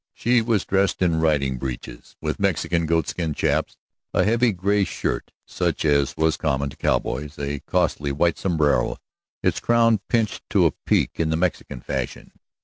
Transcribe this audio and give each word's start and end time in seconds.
She 0.15 0.41
was 0.41 0.65
dressed 0.65 1.03
in 1.03 1.19
riding 1.21 1.59
breeches, 1.59 2.15
with 2.19 2.39
Mexican 2.39 2.87
goatskin 2.87 3.35
chaps, 3.35 3.77
a 4.15 4.23
heavy 4.23 4.51
gray 4.51 4.83
shirt 4.83 5.29
such 5.45 5.85
as 5.85 6.17
was 6.17 6.37
common 6.37 6.71
to 6.71 6.75
cowboys, 6.75 7.37
a 7.37 7.59
costly 7.59 8.11
white 8.11 8.39
sombrero, 8.39 8.97
its 9.43 9.59
crown 9.59 9.99
pinched 10.09 10.41
to 10.49 10.65
a 10.65 10.71
peak 10.87 11.19
in 11.19 11.29
the 11.29 11.37
Mexican 11.37 11.81
fashion. 11.81 12.31